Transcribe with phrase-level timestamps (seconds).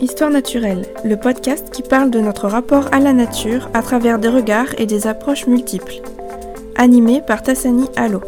[0.00, 4.28] Histoire naturelle, le podcast qui parle de notre rapport à la nature à travers des
[4.28, 6.00] regards et des approches multiples.
[6.76, 8.20] Animé par Tassani Allo.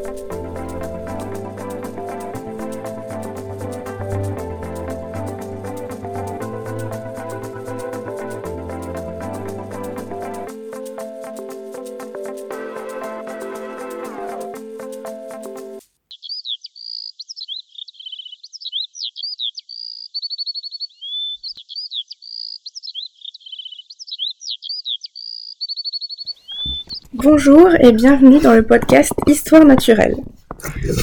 [27.46, 30.16] Bonjour et bienvenue dans le podcast Histoire naturelle.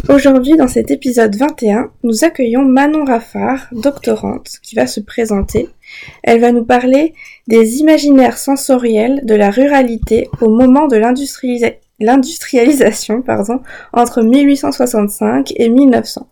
[0.10, 5.70] Aujourd'hui, dans cet épisode 21, nous accueillons Manon Raffard, doctorante, qui va se présenter.
[6.24, 7.14] Elle va nous parler
[7.48, 10.98] des imaginaires sensoriels de la ruralité au moment de
[12.00, 13.24] l'industrialisation
[13.94, 16.28] entre 1865 et 1900.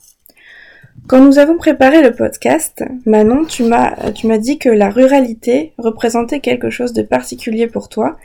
[1.07, 6.69] Quand nous avons préparé le podcast, Manon, tu m'as, dit que la ruralité représentait quelque
[6.69, 8.17] chose de particulier pour toi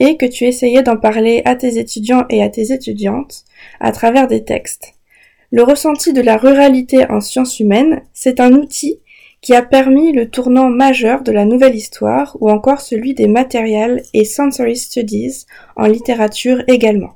[0.00, 3.44] et que tu essayais d'en parler à tes étudiants et à tes étudiantes
[3.80, 4.94] à travers des textes.
[5.50, 9.00] Le ressenti de la ruralité en sciences humaines, c'est un outil
[9.40, 14.02] qui a permis le tournant majeur de la nouvelle histoire ou encore celui des matériels
[14.12, 17.14] et sensory studies en littérature également.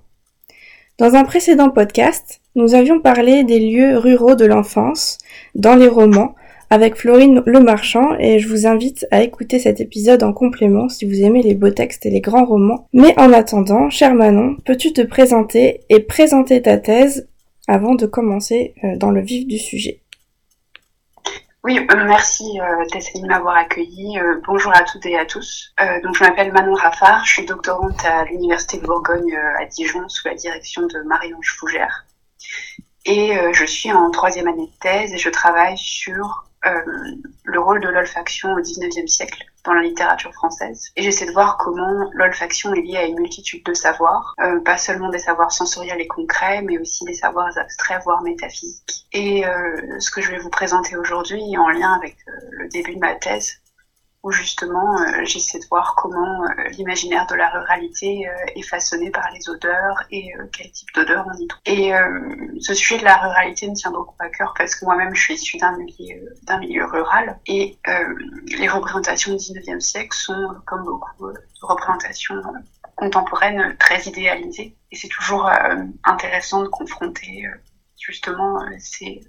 [0.98, 5.18] Dans un précédent podcast, nous avions parlé des lieux ruraux de l'enfance
[5.54, 6.34] dans les romans
[6.72, 11.22] avec Florine Lemarchand et je vous invite à écouter cet épisode en complément si vous
[11.22, 12.88] aimez les beaux textes et les grands romans.
[12.94, 17.28] Mais en attendant, cher Manon, peux-tu te présenter et présenter ta thèse
[17.68, 20.00] avant de commencer euh, dans le vif du sujet?
[21.62, 24.18] Oui, euh, merci euh, de m'avoir accueilli.
[24.18, 25.74] Euh, bonjour à toutes et à tous.
[26.02, 30.26] donc je m'appelle Manon Raffard, je suis doctorante à l'Université de Bourgogne à Dijon sous
[30.26, 32.06] la direction de Marie-Ange Fougère.
[33.04, 37.88] Et je suis en troisième année de thèse et je travaille sur le rôle de
[37.88, 40.90] l'olfaction au XIXe siècle dans la littérature française.
[40.96, 44.76] Et j'essaie de voir comment l'olfaction est liée à une multitude de savoirs, euh, pas
[44.76, 49.06] seulement des savoirs sensoriels et concrets, mais aussi des savoirs abstraits, voire métaphysiques.
[49.12, 52.16] Et euh, ce que je vais vous présenter aujourd'hui en lien avec
[52.50, 53.61] le début de ma thèse,
[54.22, 59.10] où justement euh, j'essaie de voir comment euh, l'imaginaire de la ruralité euh, est façonné
[59.10, 61.60] par les odeurs et quel type d'odeurs on y trouve.
[61.66, 61.92] Et
[62.60, 65.34] ce sujet de la ruralité me tient beaucoup à cœur parce que moi-même je suis
[65.34, 66.28] issue d'un milieu,
[66.60, 67.78] milieu rural et
[68.46, 72.40] les représentations du 19e siècle sont comme beaucoup de représentations
[72.96, 75.50] contemporaines très idéalisées et c'est toujours
[76.04, 77.44] intéressant de confronter
[77.98, 79.20] justement ces,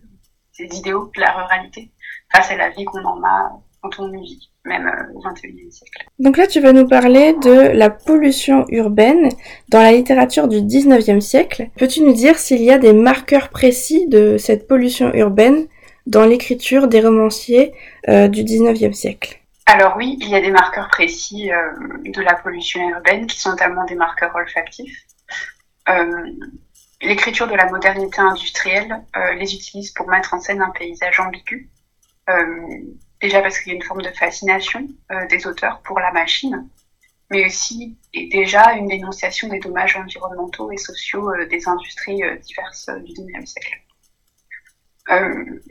[0.52, 1.92] ces idéaux de la ruralité
[2.32, 3.52] face à la vie qu'on en a
[3.84, 6.06] quand on vit même euh, au XXIe siècle.
[6.20, 9.30] Donc là, tu vas nous parler de la pollution urbaine
[9.70, 11.70] dans la littérature du XIXe siècle.
[11.78, 15.68] Peux-tu nous dire s'il y a des marqueurs précis de cette pollution urbaine
[16.08, 17.74] dans l'écriture des romanciers
[18.08, 19.40] euh, du XIXe siècle?
[19.66, 21.58] Alors oui, il y a des marqueurs précis euh,
[22.06, 24.98] de la pollution urbaine qui sont notamment des marqueurs olfactifs.
[27.02, 29.04] L'écriture de la modernité industrielle
[29.38, 31.70] les utilise pour mettre en scène un paysage ambigu,
[33.24, 36.68] Déjà parce qu'il y a une forme de fascination euh, des auteurs pour la machine,
[37.32, 42.36] mais aussi et déjà une dénonciation des dommages environnementaux et sociaux euh, des industries euh,
[42.36, 43.80] diverses du XIXe siècle.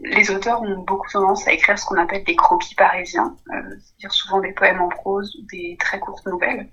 [0.02, 4.40] les auteurs ont beaucoup tendance à écrire ce qu'on appelle des croquis parisiens, c'est-à-dire souvent
[4.40, 6.70] des poèmes en prose ou des très courtes nouvelles,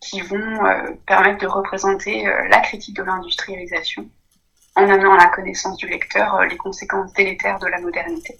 [0.00, 0.58] qui vont
[1.06, 4.08] permettre de représenter la critique de l'industrialisation
[4.76, 8.38] en amenant à la connaissance du lecteur les conséquences délétères de la modernité.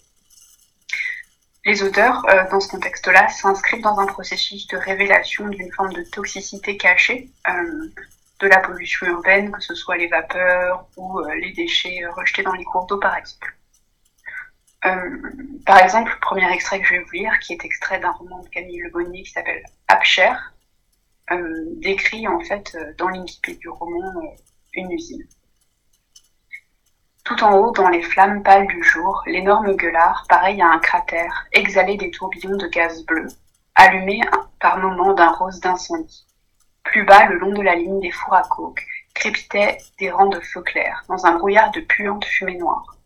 [1.67, 6.05] Les auteurs, euh, dans ce contexte-là, s'inscrivent dans un processus de révélation d'une forme de
[6.05, 7.91] toxicité cachée euh,
[8.39, 12.53] de la pollution urbaine, que ce soit les vapeurs ou euh, les déchets rejetés dans
[12.53, 13.53] les cours d'eau, par exemple.
[15.67, 18.39] par exemple, le premier extrait que je vais vous lire, qui est extrait d'un roman
[18.45, 20.35] de Camille Le Bonnier qui s'appelle Abcher,
[21.79, 24.13] décrit en fait dans l'incipit du roman
[24.75, 25.27] une usine.
[27.27, 31.45] Tout en haut, dans les flammes pâles du jour, l'énorme gueulard, pareil à un cratère,
[31.51, 33.27] exhalait des tourbillons de gaz bleu,
[33.75, 34.21] allumés
[34.61, 36.25] par moments d'un rose d'incendie.
[36.85, 40.39] Plus bas, le long de la ligne des fours à coke, crépitaient des rangs de
[40.39, 42.97] feux clairs, dans un brouillard de puantes fumées noires.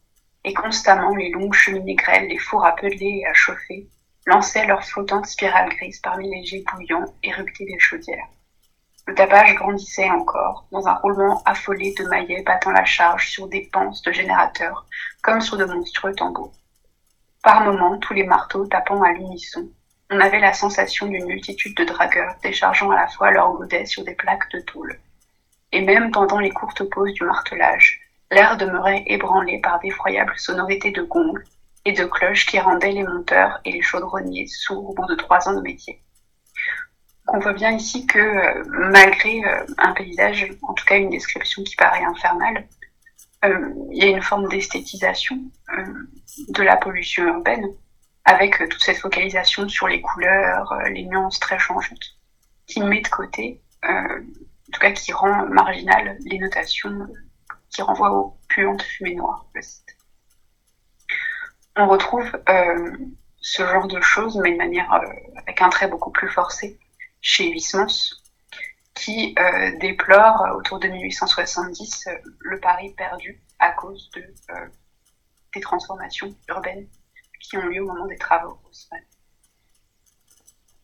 [0.44, 3.88] Et constamment, les longues cheminées grêles, les fours à peler et à chauffer,
[4.26, 8.28] lançaient leurs flottantes spirales grises parmi les jets bouillants éruptés des chaudières.
[9.10, 13.68] Le tapage grandissait encore, dans un roulement affolé de maillets battant la charge sur des
[13.72, 14.86] panses de générateurs,
[15.20, 16.52] comme sur de monstrueux tambours.
[17.42, 19.68] Par moments, tous les marteaux tapant à l'unisson,
[20.10, 24.04] on avait la sensation d'une multitude de dragueurs déchargeant à la fois leurs godets sur
[24.04, 24.96] des plaques de tôle.
[25.72, 27.98] Et même pendant les courtes pauses du martelage,
[28.30, 31.34] L'air demeurait ébranlé par d'effroyables sonorités de gongs
[31.84, 35.48] et de cloches qui rendaient les monteurs et les chaudronniers sourds au bout de trois
[35.48, 36.00] ans de métier.
[37.32, 41.62] On voit bien ici que euh, malgré euh, un paysage, en tout cas une description
[41.62, 42.66] qui paraît infernale,
[43.44, 45.38] euh, il y a une forme d'esthétisation
[46.48, 47.64] de la pollution urbaine
[48.24, 52.18] avec toute cette focalisation sur les couleurs, les nuances très changeantes,
[52.66, 54.18] qui met de côté, en
[54.72, 57.06] tout cas qui rend marginal les notations
[57.70, 59.46] qui renvoient aux puantes fumées noires.
[61.76, 62.30] On retrouve
[63.40, 64.92] ce genre de choses, mais de manière
[65.36, 66.78] avec un trait beaucoup plus forcé,
[67.20, 68.20] chez Huysmans,
[68.94, 74.22] qui euh, déplore euh, autour de 1870 euh, le Paris perdu à cause de,
[75.54, 76.86] des transformations urbaines
[77.40, 78.58] qui ont lieu au moment des travaux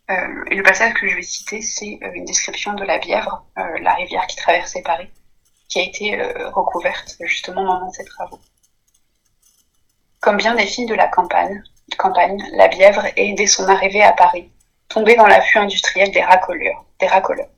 [0.09, 4.25] et le passage que je vais citer, c'est une description de la Bièvre, la rivière
[4.29, 5.11] qui traversait Paris,
[5.69, 6.17] qui a été
[6.53, 8.39] recouverte justement au moment de ces travaux.
[10.21, 11.61] Comme bien des filles de la campagne,
[11.99, 14.49] campagne, la Bièvre est, dès son arrivée à Paris,
[14.89, 17.51] tombée dans l'affût industriel des racoleurs, des racoleurs.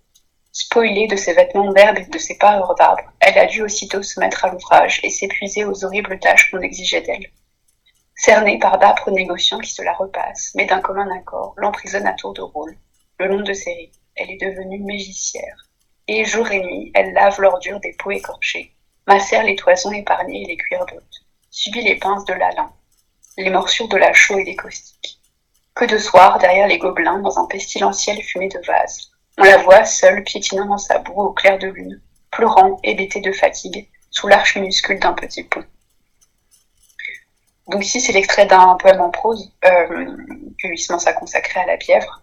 [0.52, 4.18] Spoilée de ses vêtements d'herbe et de ses parures d'arbres, elle a dû aussitôt se
[4.18, 7.30] mettre à l'ouvrage et s'épuiser aux horribles tâches qu'on exigeait d'elle.
[8.16, 12.32] Cernée par d'âpres négociants qui se la repassent, mais d'un commun accord, l'emprisonne à tour
[12.32, 12.76] de rôle.
[13.20, 15.68] Le long de ses rives, elle est devenue mégicière.
[16.08, 18.74] Et jour et nuit, elle lave l'ordure des peaux écorchées,
[19.06, 22.72] macère les toisons épargnées et les cuirs d'hôtes, subit les pinces de l'alun,
[23.36, 25.17] les morsures de la chaux et des caustiques.
[25.78, 29.84] Que de soir, derrière les gobelins, dans un pestilentiel fumé de vase, on la voit
[29.84, 32.02] seule piétinant dans sa boue au clair de lune,
[32.32, 35.62] pleurant, hébétée de fatigue, sous l'arche minuscule d'un petit pont.
[37.68, 40.16] Donc ici, c'est l'extrait d'un poème en prose euh,
[40.60, 42.22] que Huysmans a consacré à la Bièvre.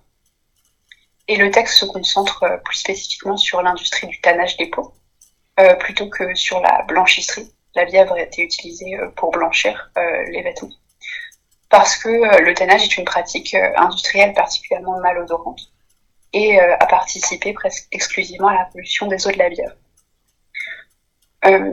[1.30, 4.94] Et le texte se concentre euh, plus spécifiquement sur l'industrie du tannage des peaux,
[5.62, 7.54] euh, plutôt que sur la blanchisserie.
[7.74, 9.92] La Bièvre a été utilisée pour blanchir
[10.28, 10.72] les vêtements
[11.76, 15.60] parce que euh, le tannage est une pratique euh, industrielle particulièrement malodorante
[16.32, 19.76] et euh, a participé presque exclusivement à la pollution des eaux de la Bièvre.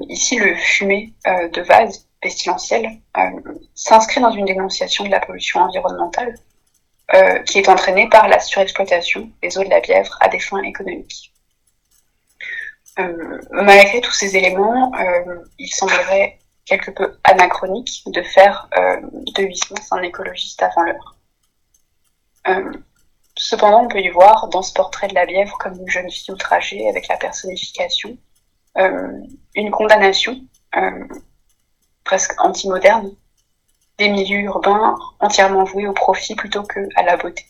[0.08, 2.84] ici, le fumet de vase pestilentiel
[3.74, 6.34] s'inscrit dans une dénonciation de la pollution environnementale
[7.46, 11.32] qui est entraînée par la surexploitation des eaux de la Bièvre à des fins économiques.
[13.52, 14.92] malgré tous ces éléments,
[15.58, 16.38] il semblerait
[16.78, 19.00] quelque peu anachronique de faire euh,
[19.36, 21.16] de Huysmans un écologiste avant l'heure.
[22.48, 22.72] Euh,
[23.36, 26.32] cependant, on peut y voir dans ce portrait de la Bièvre comme une jeune fille
[26.32, 28.16] outragée avec la personnification,
[28.78, 29.12] euh,
[29.54, 30.40] une condamnation
[32.04, 33.14] presque anti-moderne
[33.98, 37.44] des milieux urbains entièrement voués au profit plutôt que à la beauté.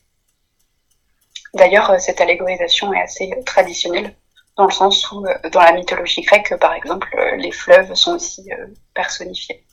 [1.54, 4.16] D'ailleurs, cette allégorisation est assez traditionnelle
[4.56, 8.14] dans le sens où, euh, dans la mythologie grecque, par exemple, euh, les fleuves sont
[8.16, 9.64] aussi euh, personnifiés.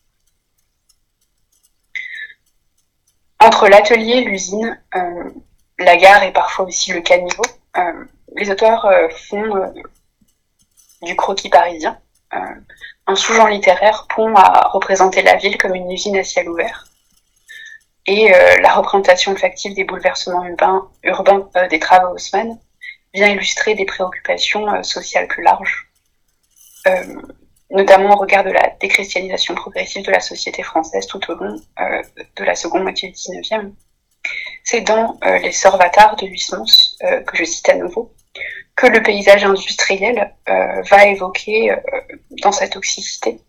[3.41, 4.81] Entre l'atelier l'usine,
[5.77, 7.45] la gare et parfois aussi le caniveau,
[8.35, 8.85] les auteurs
[9.29, 9.73] font
[11.01, 11.97] du croquis parisien,
[12.31, 16.85] un sous-genre littéraire pont à représenter la ville comme une usine à ciel ouvert.
[18.07, 18.27] Et
[18.61, 22.59] la représentation factive des bouleversements urbains, urbains des travaux haussmann
[23.13, 25.91] vient illustrer des préoccupations euh, sociales plus larges,
[26.87, 27.21] euh,
[27.71, 32.03] notamment au regard de la déchristianisation progressive de la société française tout au long euh,
[32.35, 33.73] de la seconde moitié du XIXe.
[34.63, 38.13] C'est dans Les Sorvatars de Huysmans, que je cite à nouveau,
[38.75, 41.73] que le paysage industriel va évoquer
[42.43, 43.39] dans sa toxicité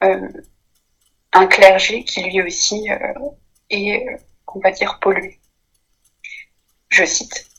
[0.00, 2.86] un clergé qui lui aussi
[3.70, 4.06] est,
[4.46, 5.40] on va dire, pollué.
[6.90, 7.51] Je cite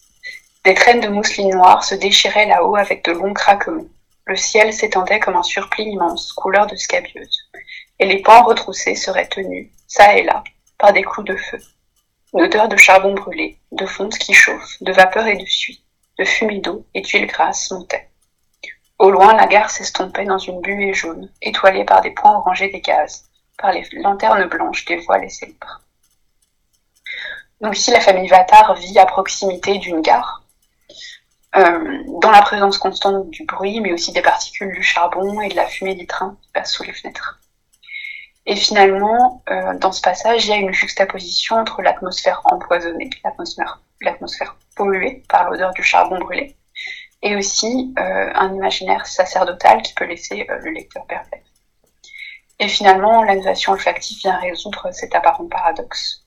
[0.65, 3.85] des traînes de mousseline noire se déchiraient là-haut avec de longs craquements.
[4.25, 7.49] Le ciel s'étendait comme un surplis immense, couleur de scabieuse.
[7.99, 10.43] Et les pans retroussés seraient tenus, ça et là,
[10.77, 11.59] par des clous de feu.
[12.33, 15.83] Une odeur de charbon brûlé, de fonte qui chauffe, de vapeur et de suie,
[16.17, 18.09] de fumée d'eau et d'huile grasse montait.
[18.99, 22.79] Au loin, la gare s'estompait dans une buée jaune, étoilée par des points orangés des
[22.79, 23.25] gaz,
[23.57, 25.81] par les lanternes blanches des voiles et célèbres.
[27.59, 30.42] Donc ici, la famille Vatar vit à proximité d'une gare,
[31.53, 35.67] dans la présence constante du bruit, mais aussi des particules du charbon et de la
[35.67, 37.39] fumée des trains qui passent sous les fenêtres.
[38.45, 43.09] Et finalement, euh, dans ce passage, il y a une juxtaposition entre l'atmosphère empoisonnée,
[44.01, 46.57] l'atmosphère, polluée par l'odeur du charbon brûlé,
[47.21, 51.45] et aussi euh, un imaginaire sacerdotal qui peut laisser le lecteur perplexe.
[52.59, 56.22] Et finalement, l'animation olfactive vient résoudre cet apparent paradoxe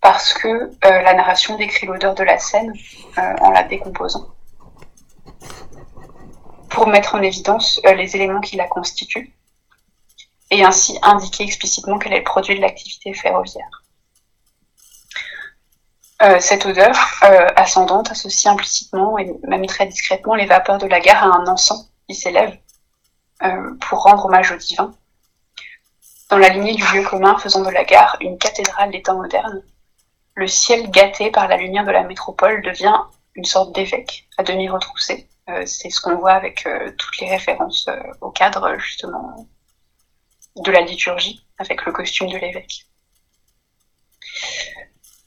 [0.00, 2.72] parce que euh, la narration décrit l'odeur de la scène
[3.18, 4.28] euh, en la décomposant.
[6.70, 9.32] pour mettre en évidence les éléments qui la constituent
[10.50, 13.82] et ainsi indiquer explicitement qu'elle est le produit de l'activité ferroviaire.
[16.20, 20.98] Euh, cette odeur euh, ascendante associe implicitement et même très discrètement les vapeurs de la
[20.98, 22.58] gare à un encens qui s'élève
[23.44, 24.92] euh, pour rendre hommage au divin.
[26.28, 29.62] Dans la lignée du lieu commun faisant de la gare une cathédrale des temps modernes,
[30.38, 33.00] le ciel gâté par la lumière de la métropole devient
[33.34, 35.28] une sorte d'évêque à demi retroussé.
[35.66, 37.88] C'est ce qu'on voit avec toutes les références
[38.20, 39.48] au cadre justement
[40.56, 42.86] de la liturgie, avec le costume de l'évêque.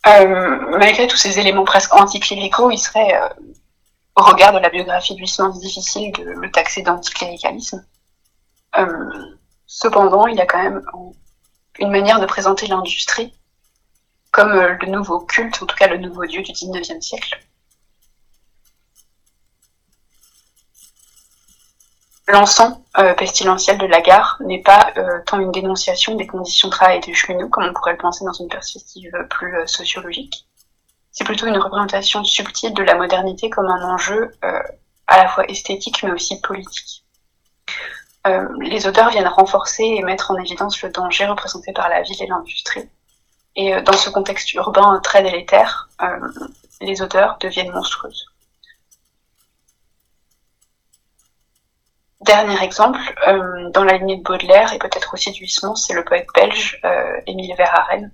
[0.07, 3.29] Euh, malgré tous ces éléments presque anticléricaux, il serait, euh,
[4.15, 7.85] au regard de la biographie de Huysmans, difficile de le taxer d'anticléricalisme.
[8.77, 9.09] Euh,
[9.67, 10.81] cependant, il y a quand même
[11.79, 13.33] une manière de présenter l'industrie
[14.31, 17.39] comme le nouveau culte, en tout cas le nouveau dieu du XIXe siècle.
[22.31, 26.73] L'encens euh, pestilentiel de la gare n'est pas euh, tant une dénonciation des conditions de
[26.73, 30.47] travail des cheminots, comme on pourrait le penser dans une perspective plus euh, sociologique.
[31.11, 34.31] C'est plutôt une représentation subtile de la modernité comme un enjeu
[35.07, 37.03] à la fois esthétique mais aussi politique.
[38.61, 42.27] les auteurs viennent renforcer et mettre en évidence le danger représenté par la ville et
[42.27, 42.89] l'industrie.
[43.55, 45.89] Et dans ce contexte urbain très délétère,
[46.79, 48.31] les odeurs deviennent monstrueuses.
[52.21, 56.05] Dernier exemple, euh, dans la lignée de Baudelaire et peut-être aussi du Huysmans, c'est le
[56.05, 58.11] poète belge euh, Émile Verhaeren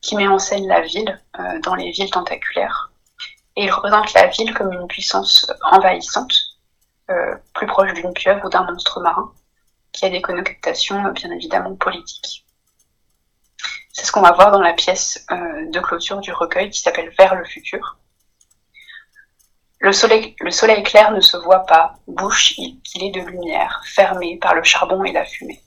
[0.00, 2.92] qui met en scène la ville euh, dans les villes tentaculaires.
[3.56, 6.32] Et il représente la ville comme une puissance envahissante,
[7.54, 9.32] plus proche d'une pieuvre ou d'un monstre marin,
[9.92, 12.45] qui a des connotations bien évidemment politiques.
[13.98, 17.34] C'est ce qu'on va voir dans la pièce de clôture du recueil qui s'appelle Vers
[17.34, 17.96] le futur,
[19.78, 24.36] le soleil, le soleil clair ne se voit pas, bouche qu'il est de lumière, fermée
[24.36, 25.62] par le charbon et la fumée.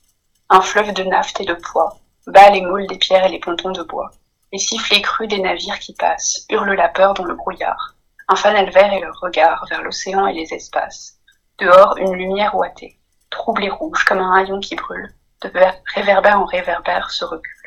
[0.48, 3.72] Un fleuve de nafte et de poids, bat les moules des pierres et les pontons
[3.72, 4.12] de bois.
[4.54, 7.96] Les sifflets crus des navires qui passent, hurlent la peur dans le brouillard.
[8.28, 11.18] Un fanal vert et le regard vers l'océan et les espaces.
[11.58, 13.00] Dehors, une lumière ouatée,
[13.32, 15.52] trouble et rouge comme un haillon qui brûle, de
[15.96, 17.59] réverbère en réverbère se recule.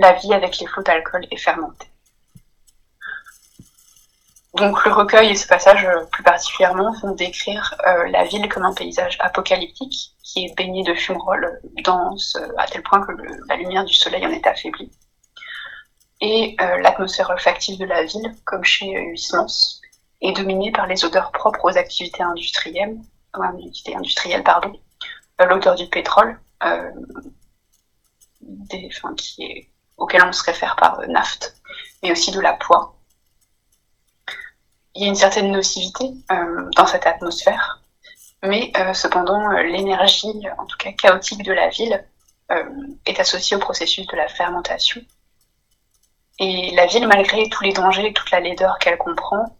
[0.00, 1.86] La vie avec les flots d'alcool est fermentée.
[4.54, 8.64] Donc le recueil et ce passage euh, plus particulièrement vont décrire euh, la ville comme
[8.64, 13.12] un paysage apocalyptique qui est baigné de fumerolles denses à tel point que
[13.46, 14.90] la lumière du soleil en est affaiblie.
[16.22, 19.82] Et euh, l'atmosphère olfactive de la ville, comme chez Huysmans,
[20.22, 22.96] est dominée par les odeurs propres aux activités industrielles,
[23.34, 24.72] industrielles pardon,
[25.38, 26.40] l'odeur du pétrole,
[28.40, 29.68] des, qui est,
[30.00, 31.54] auquel on se réfère par nafte,
[32.02, 32.96] mais aussi de la poix
[34.94, 37.82] il y a une certaine nocivité euh, dans cette atmosphère,
[38.42, 42.04] mais euh, cependant euh, l'énergie, en tout cas chaotique de la ville,
[43.06, 45.00] est associée au processus de la fermentation.
[46.40, 49.56] Et la ville, malgré tous les dangers et toute la laideur qu'elle comprend,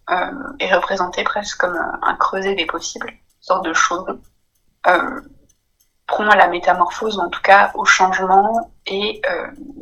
[0.58, 4.20] est représentée presque comme un, creuset des possibles, une sorte de chaudron,
[6.10, 9.22] prend à la métamorphose, en tout cas au changement et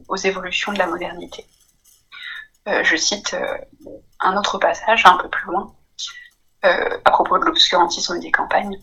[0.08, 1.46] aux évolutions de la modernité.
[2.66, 3.34] je cite
[4.20, 5.72] un autre passage un peu plus loin,
[6.64, 8.78] euh, à propos de l'obscurantisme des campagnes.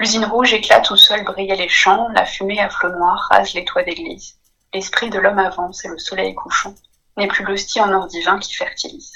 [0.00, 3.64] L'usine rouge éclate où seul brillaient les champs, la fumée à flot noir rase les
[3.64, 4.36] toits d'église.
[4.72, 6.74] L'esprit de l'homme avance et le soleil couchant
[7.16, 9.12] n'est plus l'hostie en or divin qui fertilise.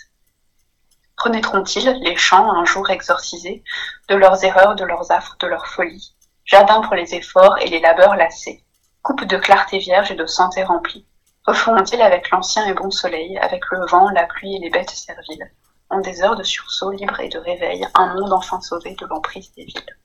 [1.16, 3.62] Renaîtront-ils, les champs, un jour exorcisés,
[4.08, 7.80] de leurs erreurs, de leurs affres, de leurs folies, jardin pour les efforts et les
[7.80, 8.64] labeurs lassés,
[9.02, 11.06] coupe de clarté vierge et de santé remplie,
[11.44, 15.50] Referont-ils avec l'ancien et bon soleil, avec le vent, la pluie et les bêtes serviles,
[15.90, 19.52] en des heures de sursaut libre et de réveil, un monde enfin sauvé de l'emprise
[19.54, 19.96] des villes.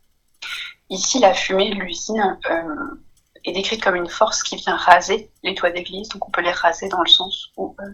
[0.89, 3.03] Ici, la fumée de l'usine euh,
[3.46, 6.51] est décrite comme une force qui vient raser les toits d'église, donc on peut les
[6.51, 7.86] raser dans le sens où euh,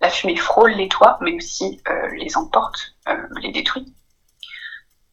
[0.00, 2.94] la fumée frôle les toits, mais aussi euh, les emporte,
[3.42, 3.92] les détruit.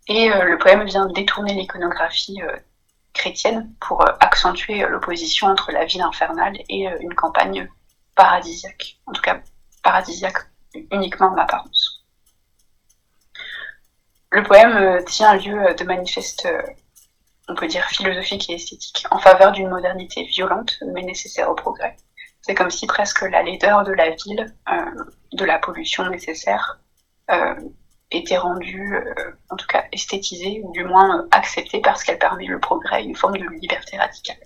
[0.08, 2.40] Et le poème vient détourner l'iconographie
[3.16, 7.68] chrétienne pour euh, accentuer euh, l'opposition entre la ville infernale et euh, une campagne
[8.14, 8.98] paradisiaque.
[9.08, 9.40] En tout cas,
[9.82, 10.38] paradisiaque
[10.92, 12.04] uniquement en apparence.
[14.30, 16.48] Le poème tient lieu de manifeste,
[17.48, 21.96] on peut dire, philosophique et esthétique, en faveur d'une modernité violente mais nécessaire au progrès.
[22.42, 24.54] C'est comme si presque la laideur de la ville,
[25.32, 26.82] de la pollution nécessaire,
[28.18, 32.46] était rendue, euh, en tout cas esthétisée, ou du moins euh, acceptée parce qu'elle permet
[32.46, 34.38] le progrès, une forme de liberté radicale.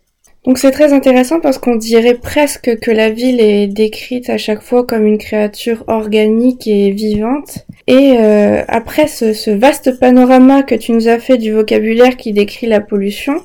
[0.46, 4.62] Donc c'est très intéressant parce qu'on dirait presque que la ville est décrite à chaque
[4.62, 7.66] fois comme une créature organique et vivante.
[7.88, 12.68] Et euh, après ce, vaste panorama que tu nous as fait du vocabulaire qui décrit
[12.68, 13.44] la pollution,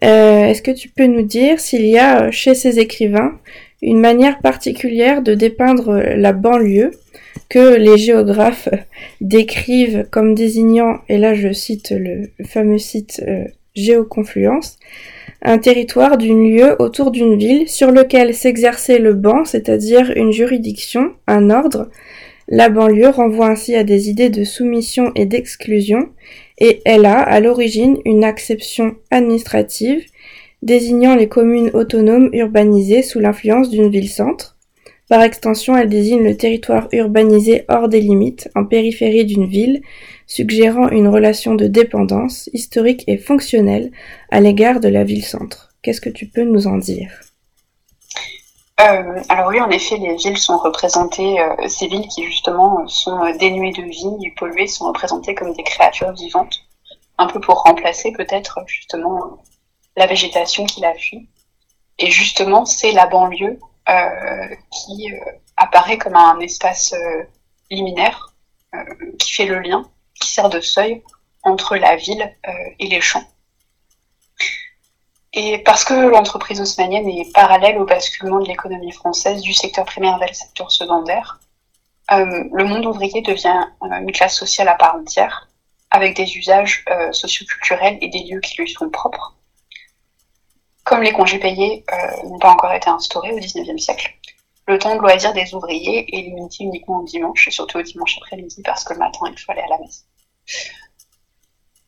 [0.00, 3.38] est-ce que tu peux nous dire s'il y a chez ces écrivains
[3.82, 6.90] une manière particulière de dépeindre la banlieue?
[7.48, 8.68] Que les géographes
[9.20, 14.78] décrivent comme désignant, et là je cite le fameux site euh, Géoconfluence,
[15.40, 21.12] un territoire d'une lieu autour d'une ville sur lequel s'exerçait le ban, c'est-à-dire une juridiction,
[21.26, 21.88] un ordre.
[22.48, 26.10] La banlieue renvoie ainsi à des idées de soumission et d'exclusion,
[26.58, 30.04] et elle a à l'origine une acception administrative
[30.62, 34.56] désignant les communes autonomes urbanisées sous l'influence d'une ville-centre.
[35.12, 39.82] Par extension, elle désigne le territoire urbanisé hors des limites, en périphérie d'une ville,
[40.26, 43.92] suggérant une relation de dépendance historique et fonctionnelle
[44.30, 45.68] à l'égard de la ville-centre.
[45.82, 47.10] Qu'est-ce que tu peux nous en dire?
[48.80, 53.20] Euh, alors oui, en effet, les villes sont représentées, euh, ces villes qui justement sont
[53.38, 56.56] dénuées de vie et polluées sont représentées comme des créatures vivantes,
[57.18, 59.42] un peu pour remplacer peut-être justement
[59.94, 61.28] la végétation qui la fuit.
[61.98, 65.12] Et justement, c'est la banlieue euh, qui
[65.56, 66.94] apparaît comme un espace
[67.70, 68.32] liminaire
[69.18, 69.84] qui fait le lien
[70.20, 71.02] qui sert de seuil
[71.42, 73.24] entre la ville euh, et les champs.
[75.34, 80.18] Et parce que l'entreprise haussmanienne est parallèle au basculement de l'économie française du secteur primaire
[80.18, 81.40] vers le secteur secondaire,
[82.10, 85.48] euh, le monde ouvrier devient euh, une classe sociale à part entière,
[85.90, 89.36] avec des usages socioculturels et des lieux qui lui sont propres.
[90.84, 91.84] Comme les congés payés
[92.24, 94.14] n'ont pas encore été instaurés au XIXe siècle,
[94.66, 98.16] le temps de loisir des ouvriers est limité uniquement au dimanche, et surtout au dimanche
[98.18, 100.06] après-midi, parce que le matin, il faut aller à la messe.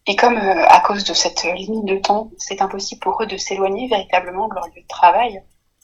[0.06, 3.36] Et comme euh, à cause de cette limite de temps, c'est impossible pour eux de
[3.36, 5.42] s'éloigner véritablement de leur lieu de travail,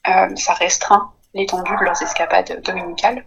[0.09, 3.25] euh, ça restreint l'étendue de leurs escapades dominicales.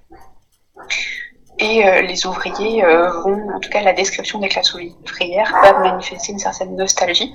[1.60, 2.82] Et euh, les ouvriers
[3.24, 7.34] vont, en tout cas la description des classes ouvrières, peuvent manifester une certaine nostalgie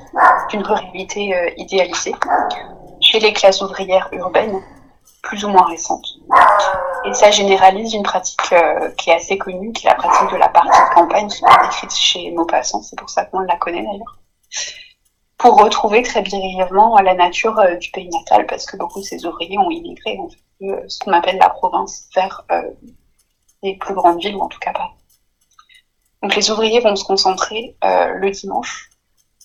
[0.50, 2.14] d'une ruralité idéalisée.
[3.00, 4.60] Chez les classes ouvrières urbaines,
[5.22, 6.06] plus ou moins récente.
[7.04, 10.36] Et ça généralise une pratique euh, qui est assez connue, qui est la pratique de
[10.36, 14.18] la partie de campagne, souvent décrite chez Maupassant, c'est pour ça qu'on la connaît d'ailleurs.
[15.36, 19.24] Pour retrouver très brièvement la nature euh, du pays natal, parce que beaucoup de ces
[19.26, 22.44] ouvriers ont immigré, en fait, euh, ce qu'on appelle la province, vers
[23.62, 24.90] les plus grandes villes, ou en tout cas pas.
[26.22, 28.90] Donc les ouvriers vont se concentrer le dimanche,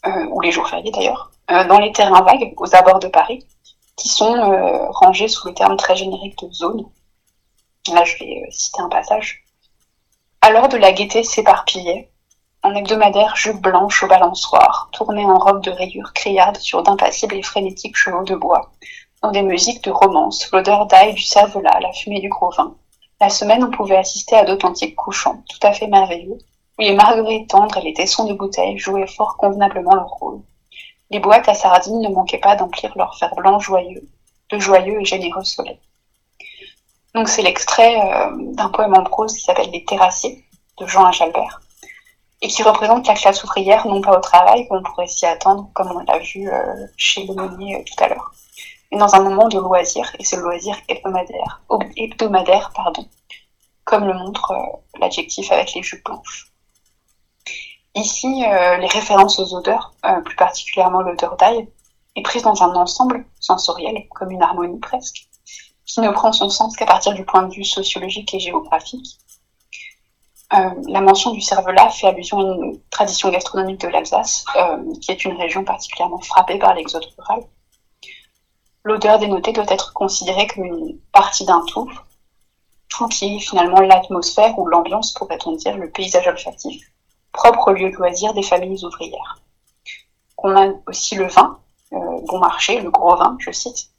[0.06, 3.46] ou les jours fériés d'ailleurs, dans les terrains vagues, aux abords de Paris,
[3.96, 6.86] qui sont euh, rangés sous le terme très générique de zone.
[7.92, 9.44] Là, je vais euh, citer un passage.
[10.42, 12.10] Alors de la gaieté s'éparpillait,
[12.64, 17.44] en hebdomadaire jupe blanche au balançoire, tournée en robe de rayures criardes sur d'impassibles et
[17.44, 18.72] frénétiques chevaux de bois,
[19.22, 22.76] dans des musiques de romance, l'odeur d'ail du cervelas, la fumée du gros vin.
[23.24, 26.38] La semaine, on pouvait assister à d'authentiques couchants, tout à fait merveilleux,
[26.78, 30.42] où les marguerites tendres et les tessons de bouteilles jouaient fort convenablement leur rôle.
[31.10, 34.06] Les boîtes à sardines ne manquaient pas d'emplir leur fer blanc joyeux,
[34.50, 35.80] de joyeux et généreux soleil.
[37.16, 40.44] Donc c'est l'extrait euh, d'un poème en prose qui s'appelle Les Terrassiers
[40.82, 41.62] de Jean Jalbert
[42.42, 45.70] et qui représente la classe ouvrière non pas au travail comme on pourrait s'y attendre
[45.74, 48.34] comme on l'a vu euh, chez l'aumônier euh, tout à l'heure,
[48.98, 51.62] dans un moment de loisir et le loisir hebdomadaire,
[53.84, 54.54] comme le montre
[55.00, 56.54] l'adjectif avec les jupes blanches.
[57.96, 61.68] Ici, euh, les références aux odeurs, euh, plus particulièrement l'odeur d'ail,
[62.16, 65.28] est prise dans un ensemble sensoriel, comme une harmonie presque,
[65.86, 69.20] qui ne prend son sens qu'à partir du point de vue sociologique et géographique.
[70.54, 74.46] Euh, la mention du cervelas fait allusion à une tradition gastronomique de l'Alsace,
[75.02, 77.44] qui est une région particulièrement frappée par l'exode rural.
[78.86, 81.90] L'odeur dénotée doit être considérée comme une partie d'un tout,
[82.90, 86.86] tout qui est finalement l'atmosphère ou l'ambiance, pourrait-on dire, le paysage olfactif,
[87.32, 89.40] propre au lieu de loisir des familles ouvrières.
[90.38, 91.60] On a aussi le vin,
[91.94, 93.90] euh, bon marché, le gros vin, je cite,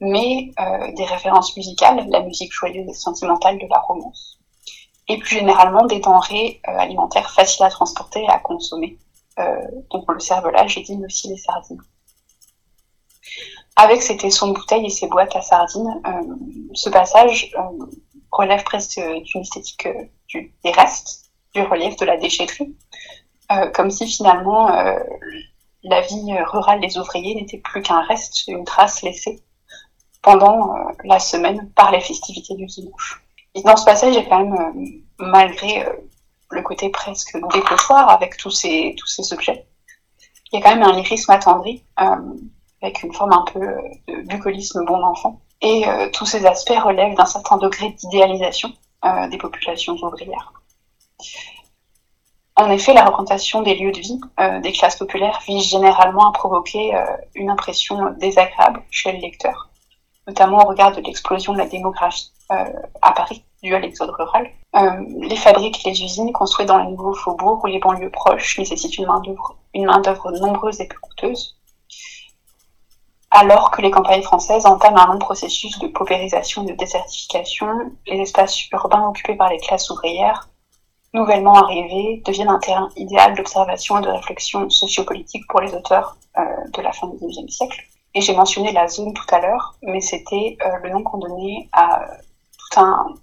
[0.00, 4.38] mais euh, des références musicales, la musique joyeuse et sentimentale de la romance,
[5.08, 8.98] et plus généralement des denrées euh, alimentaires faciles à transporter et à consommer.
[9.90, 11.82] donc le cervelage dit aussi les sardines.
[13.76, 16.00] Avec ces tessons de bouteilles et ces boîtes à sardines,
[16.72, 17.52] ce passage
[18.32, 19.86] relève presque d'une esthétique
[20.64, 22.74] des restes, du relief de la déchetterie,
[23.52, 24.98] euh, comme si finalement euh,
[25.82, 29.40] la vie rurale des ouvriers n'était plus qu'un reste, une trace laissée
[30.22, 33.22] pendant euh, la semaine par les festivités du dimanche.
[33.54, 35.86] Et dans ce passage, a quand même, malgré
[36.50, 39.66] le côté presque dépochoir avec tous ces, tous ces objets,
[40.52, 41.82] il y a quand même un lyrisme attendri
[42.86, 43.60] avec une forme un peu
[44.08, 45.40] de bucolisme bon enfant.
[45.62, 48.70] Et tous ces aspects relèvent d'un certain degré d'idéalisation
[49.30, 50.52] des populations ouvrières.
[52.56, 54.20] En effet, la représentation des lieux de vie
[54.62, 56.92] des classes populaires vise généralement à provoquer
[57.34, 59.70] une impression désagréable chez le lecteur,
[60.26, 64.50] notamment au regard de l'explosion de la démographie à Paris dû à l'exode rural.
[64.76, 68.98] Euh, les fabriques, les usines construites dans les nouveaux faubourgs ou les banlieues proches nécessitent
[68.98, 71.56] une main-d'œuvre main nombreuse et peu coûteuse,
[73.36, 77.68] alors que les campagnes françaises entament un long processus de paupérisation et de désertification,
[78.06, 80.48] les espaces urbains occupés par les classes ouvrières,
[81.12, 86.42] nouvellement arrivés, deviennent un terrain idéal d'observation et de réflexion sociopolitique pour les auteurs euh,
[86.72, 87.82] de la fin du XIXe siècle.
[88.14, 91.68] Et j'ai mentionné la zone tout à l'heure, mais c'était euh, le nom qu'on donnait
[91.72, 92.06] à
[92.58, 93.14] tout un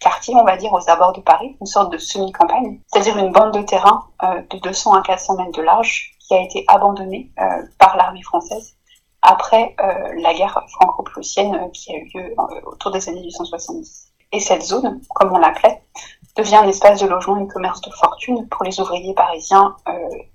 [0.00, 3.54] quartier, on va dire, aux abords de Paris, une sorte de semi-campagne, c'est-à-dire une bande
[3.54, 7.62] de terrain euh, de 200 à 400 mètres de large qui a été abandonnée euh,
[7.78, 8.76] par l'armée française
[9.22, 12.34] après euh, la guerre franco-prussienne qui a eu lieu
[12.66, 14.12] autour des années 1870.
[14.32, 15.82] Et cette zone, comme on l'appelait,
[16.36, 19.76] devient un espace de logement et de commerce de fortune pour les ouvriers parisiens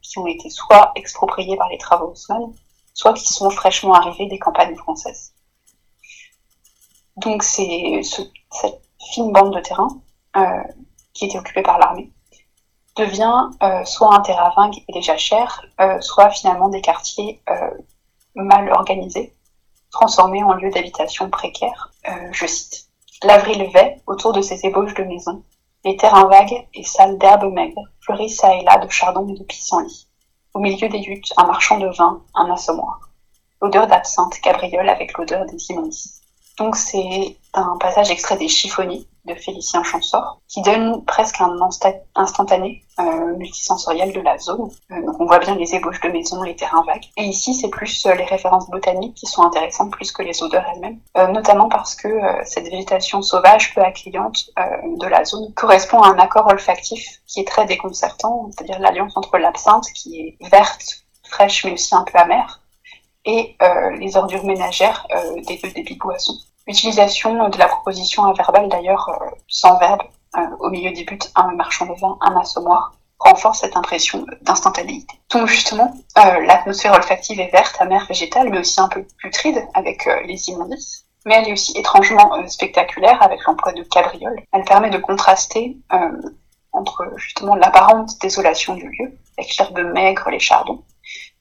[0.01, 2.53] qui ont été soit expropriés par les travaux Haussmann,
[2.93, 5.33] soit qui sont fraîchement arrivés des campagnes françaises.
[7.17, 8.21] Donc c'est ce,
[8.51, 9.99] cette fine bande de terrain
[10.35, 10.63] euh,
[11.13, 12.11] qui était occupée par l'armée
[12.95, 17.41] devient euh, soit un terrain vague et déjà cher, euh, soit finalement des quartiers
[18.43, 19.33] mal organisés,
[19.91, 21.91] transformés en lieux d'habitation précaires.
[22.31, 22.87] je cite.
[23.23, 25.43] L'avril vai autour de ces ébauches de maisons.
[25.83, 29.43] Les terrains vagues et sales d'herbes maigres fleurissent ça et là de chardons et de
[29.43, 30.07] pissenlits.
[30.53, 33.09] Au milieu des huttes, un marchand de vin, un assommoir.
[33.61, 36.16] L'odeur d'absinthe cabriole avec l'odeur des immondices.
[36.57, 41.55] Donc c'est un passage extrait des Chiffonniers de Félicien Champsort qui donne presque un
[42.15, 44.71] instantané euh, multisensoriel de la zone.
[44.91, 47.05] Euh, donc on voit bien les ébauches de maisons, les terrains vagues.
[47.17, 50.65] Et ici c'est plus euh, les références botaniques qui sont intéressantes plus que les odeurs
[50.73, 50.99] elles-mêmes,
[51.31, 52.07] notamment parce que
[52.45, 57.47] cette végétation sauvage peu accueillante de la zone correspond à un accord olfactif qui est
[57.47, 62.61] très déconcertant, c'est-à-dire l'alliance entre l'absinthe qui est verte, fraîche mais aussi un peu amère
[63.27, 66.37] et euh, les ordures ménagères euh, des deux débits boissons.
[66.65, 70.01] L'utilisation de la proposition inverbale d'ailleurs euh, sans verbe
[70.59, 75.15] au milieu des buts un marchand de vin, un assommoir renforce cette impression d'instantanéité.
[75.31, 80.49] Donc justement, l'atmosphère olfactive est verte, amère, végétale, mais aussi un peu putride avec les
[80.49, 81.05] immondices.
[81.25, 84.43] Mais elle est aussi étrangement spectaculaire avec l'emploi de cabrioles.
[84.51, 85.77] Elle permet de contraster
[86.71, 90.83] entre justement l'apparente désolation du lieu, avec l'herbe maigre, les chardons,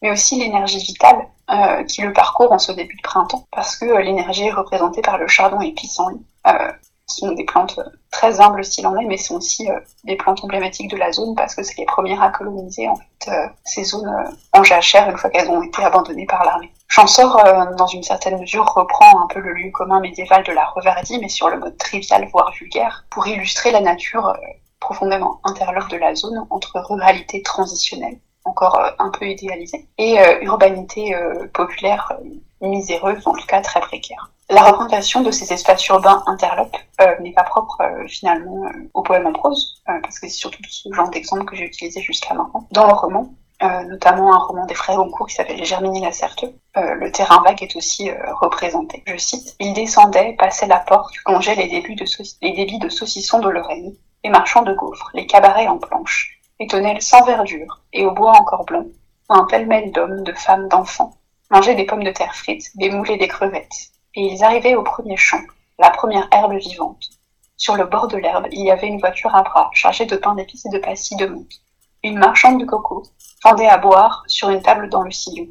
[0.00, 3.84] mais aussi l'énergie vitale euh, qui le parcourt en ce début de printemps, parce que
[3.84, 6.20] euh, l'énergie est représentée par le chardon et pissenlit.
[6.48, 6.72] Euh,
[7.08, 7.78] sont des plantes
[8.10, 9.68] très humbles s'il en est, mais sont aussi
[10.02, 13.30] des plantes emblématiques de la zone parce que c'est les premières à coloniser en fait
[13.64, 14.12] ces zones
[14.52, 16.72] en jachère une fois qu'elles ont été abandonnées par l'armée.
[16.88, 17.40] Champsort,
[17.78, 21.28] dans une certaine mesure, reprend un peu le lieu commun médiéval de la reverdie, mais
[21.28, 24.36] sur le mode trivial voire vulgaire, pour illustrer la nature
[24.80, 30.40] profondément interloque de la zone entre ruralité transitionnelle encore euh, un peu idéalisée, et euh,
[30.42, 32.12] urbanité euh, populaire
[32.60, 34.30] miséreuse, en tout cas très précaire.
[34.48, 36.76] La représentation de ces espaces urbains interlopes
[37.20, 41.44] n'est pas propre finalement au poème en prose, parce que c'est surtout ce genre d'exemple
[41.44, 42.64] que j'ai utilisé jusqu'à maintenant.
[42.70, 47.10] Dans le roman, notamment un roman des frères Goncourt qui s'appelle Germinie la Certeux, le
[47.10, 48.08] terrain vague est aussi
[48.40, 49.02] représenté.
[49.08, 54.30] Je cite Il descendait, passait la porte, longeait les, débits de saucissons de Lorraine, les
[54.30, 58.64] marchands de gaufres, les cabarets en planches, les tonnelles sans verdure, et au bois encore
[58.64, 58.86] blanc,
[59.28, 61.14] un pêle-mêle d'hommes, de femmes, d'enfants,
[61.50, 64.82] mangeaient des pommes de terre frites, des moules et des crevettes, et ils arrivaient au
[64.82, 65.42] premier champ,
[65.78, 67.10] la première herbe vivante.
[67.58, 70.34] Sur le bord de l'herbe, il y avait une voiture à bras, chargée de pain
[70.34, 71.60] d'épices et de pastilles de menthe.
[72.02, 73.02] Une marchande de coco
[73.42, 75.48] fendait à boire sur une table dans le sillon.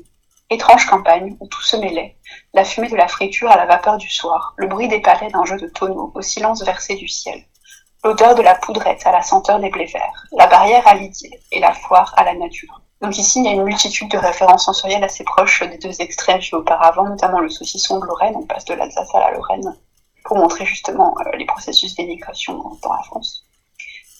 [0.49, 2.17] Étrange campagne où tout se mêlait,
[2.53, 5.45] la fumée de la friture à la vapeur du soir, le bruit des palais d'un
[5.45, 7.43] jeu de tonneaux au silence versé du ciel
[8.05, 11.59] l'odeur de la poudrette à la senteur des blés verts, la barrière à l'idylle et
[11.59, 12.79] la foire à la nature.
[13.01, 16.39] Donc ici, il y a une multitude de références sensorielles assez proches des deux extraits
[16.39, 19.75] vus auparavant, notamment le saucisson de Lorraine, on passe de l'Alsace à la Lorraine,
[20.23, 23.43] pour montrer justement euh, les processus d'émigration dans la France.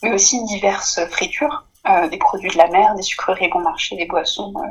[0.02, 4.06] Mais aussi diverses fritures, euh, des produits de la mer, des sucreries bon marché, des
[4.06, 4.66] boissons euh,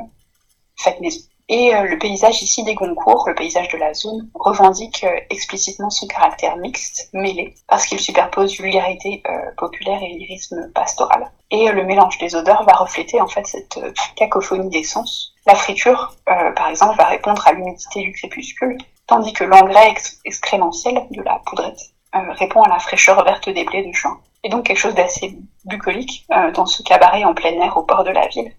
[0.76, 1.20] faites maison.
[1.48, 5.90] Et euh, le paysage ici des Goncourt, le paysage de la zone, revendique euh, explicitement
[5.90, 11.30] son caractère mixte, mêlé, parce qu'il superpose vulgarité euh, populaire et lyrisme pastoral.
[11.52, 13.78] Et le mélange des odeurs va refléter en fait cette
[14.16, 15.34] cacophonie des sens.
[15.46, 21.22] La friture, par exemple, va répondre à l'humidité du crépuscule, tandis que l'engrais excrémentiel de
[21.22, 21.78] la poudrette
[22.12, 24.18] répond à la fraîcheur verte des blés de juin.
[24.42, 28.10] Et donc quelque chose d'assez bucolique dans ce cabaret en plein air au bord de
[28.10, 28.50] la ville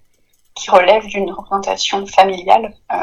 [0.57, 2.97] qui relève d'une représentation familiale euh,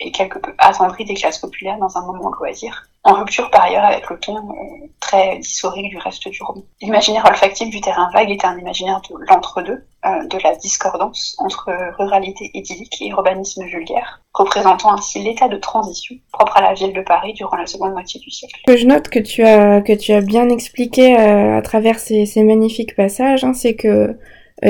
[0.00, 3.84] et quelque peu attendri des classes populaires dans un moment loisir, en rupture par ailleurs
[3.84, 6.62] avec le ton euh, très historique du reste du roman.
[6.80, 11.70] L'imaginaire olfactif du terrain vague est un imaginaire de l'entre-deux, euh, de la discordance entre
[11.98, 17.02] ruralité idyllique et urbanisme vulgaire, représentant ainsi l'état de transition propre à la ville de
[17.02, 18.58] Paris durant la seconde moitié du siècle.
[18.66, 22.96] Je note que tu as, que tu as bien expliqué à travers ces, ces magnifiques
[22.96, 24.16] passages, hein, c'est que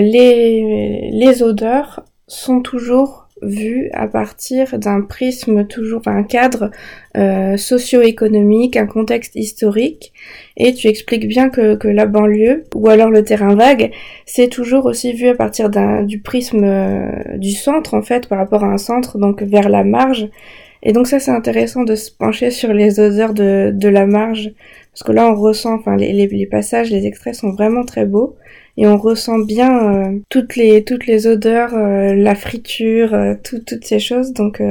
[0.00, 6.70] les, les odeurs sont toujours vu à partir d'un prisme toujours, un cadre
[7.16, 10.12] euh, socio-économique, un contexte historique,
[10.56, 13.90] et tu expliques bien que, que, la banlieue, ou alors le terrain vague,
[14.26, 18.64] c'est toujours aussi vu à partir du prisme euh, du centre, en fait, par rapport
[18.64, 20.28] à un centre, donc vers la marge.
[20.84, 24.52] Et donc ça, c'est intéressant de se pencher sur les odeurs de, de la marge,
[24.92, 28.06] parce que là, on ressent, enfin, les, les, les passages, les extraits sont vraiment très
[28.06, 28.36] beaux
[28.76, 33.84] et on ressent bien euh, toutes les toutes les odeurs, euh, la friture, euh, toutes
[33.84, 34.32] ces choses.
[34.32, 34.62] Donc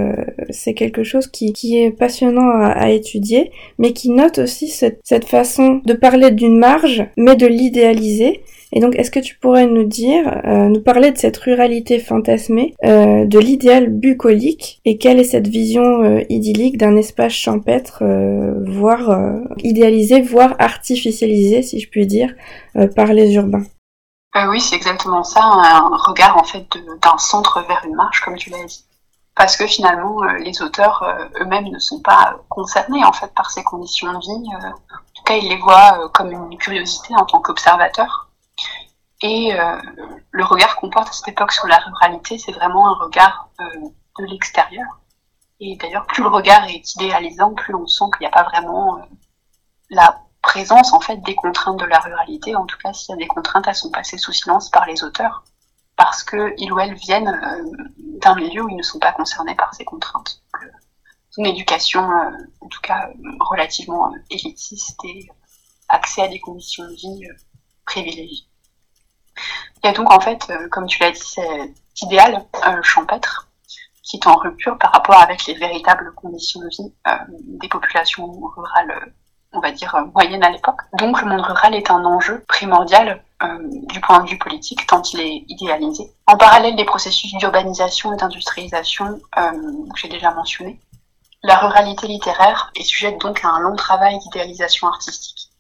[0.50, 5.00] c'est quelque chose qui, qui est passionnant à, à, étudier, mais qui note aussi cette,
[5.04, 8.42] cette façon de parler d'une marge, mais de l'idéaliser.
[8.74, 13.38] Et donc, est-ce que tu pourrais nous dire, nous parler de cette ruralité fantasmée, de
[13.38, 18.02] l'idéal bucolique, et quelle est cette vision idyllique d'un espace champêtre,
[18.66, 22.34] voire idéalisé, voire artificialisé, si je puis dire,
[22.96, 23.66] par les urbains?
[24.36, 26.66] Euh, oui, c'est exactement ça, un regard en fait
[27.02, 28.86] d'un centre vers une marche, comme tu l'as dit.
[29.36, 33.52] Parce que finalement, euh, les auteurs euh, eux-mêmes ne sont pas concernés en fait par
[33.52, 34.56] ces conditions de vie.
[34.56, 34.72] en
[35.16, 38.30] tout cas, ils les voient comme une curiosité en tant qu'observateurs.
[39.24, 39.54] Et
[40.32, 44.26] le regard qu'on porte à cette époque sur la ruralité, c'est vraiment un regard de
[44.26, 44.88] l'extérieur.
[45.60, 49.00] Et d'ailleurs, plus le regard est idéalisant, plus on sent qu'il n'y a pas vraiment
[49.92, 53.18] la présence en fait des contraintes de la ruralité, en tout cas s'il y a
[53.18, 55.44] des contraintes, elles sont passées sous silence par les auteurs,
[55.96, 57.64] parce qu'ils ou elles viennent euh,
[58.20, 60.42] d'un milieu où ils ne sont pas concernés par ces contraintes.
[60.56, 60.68] Euh,
[61.38, 65.30] une éducation, euh, en tout cas relativement élitiste et
[65.90, 67.28] accès à des conditions de vie
[67.86, 68.46] privilégiées.
[69.84, 72.46] Il y a donc en fait, comme tu l'as dit, cet idéal
[72.84, 73.50] champêtre
[74.04, 76.94] qui est en rupture par rapport avec les véritables conditions de vie
[77.60, 79.14] des populations rurales
[79.54, 80.80] on va dire, euh, moyenne à l'époque.
[80.94, 85.02] Donc le monde rural est un enjeu primordial euh, du point de vue politique, tant
[85.14, 86.12] il est idéalisé.
[86.28, 89.52] En parallèle des processus d'urbanisation et d'industrialisation euh,
[89.94, 90.80] que j'ai déjà mentionné,
[91.44, 95.51] la ruralité littéraire est sujette donc à un long travail d'idéalisation artistique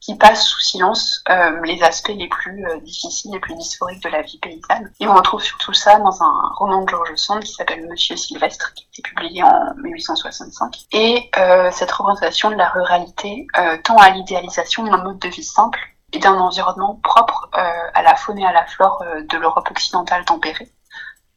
[0.00, 4.08] qui passe sous silence euh, les aspects les plus euh, difficiles, les plus dysphoriques de
[4.08, 4.90] la vie paysanne.
[4.98, 8.72] Et on retrouve surtout ça dans un roman de George Sand qui s'appelle Monsieur Sylvestre,
[8.74, 10.74] qui a été publié en 1865.
[10.92, 13.46] Et euh, cette représentation de la ruralité
[13.84, 15.78] tend à l'idéalisation d'un mode de vie simple
[16.12, 20.72] et d'un environnement propre à la faune et à la flore de l'Europe occidentale tempérée.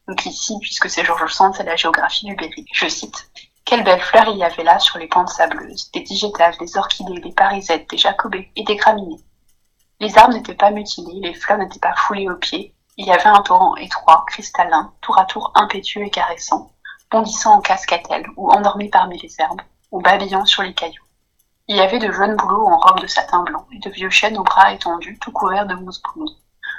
[0.08, 2.66] Donc ici, puisque c'est George Sand, c'est la géographie du Berry.
[2.72, 3.28] Je cite
[3.64, 7.20] quelles belles fleurs il y avait là sur les pentes sableuses, des digétales, des orchidées,
[7.20, 9.24] des parisettes, des jacobées et des graminées.
[10.00, 13.26] Les arbres n'étaient pas mutilés, les fleurs n'étaient pas foulées aux pieds, il y avait
[13.26, 16.70] un torrent étroit, cristallin, tour à tour impétueux et caressant,
[17.10, 21.02] bondissant en cascatelle ou endormi parmi les herbes, ou babillant sur les cailloux.
[21.66, 24.36] Il y avait de jeunes bouleaux en robe de satin blanc et de vieux chênes
[24.36, 26.36] aux bras étendus, tout couverts de mousse blonde.